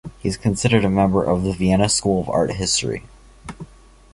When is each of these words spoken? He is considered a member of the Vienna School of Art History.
He 0.17 0.27
is 0.29 0.35
considered 0.35 0.83
a 0.83 0.89
member 0.89 1.23
of 1.23 1.43
the 1.43 1.53
Vienna 1.53 1.87
School 1.87 2.21
of 2.21 2.27
Art 2.27 2.53
History. 2.53 3.03